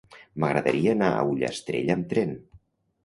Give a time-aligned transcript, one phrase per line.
[0.43, 2.33] M'agradaria anar a Ullastrell amb tren.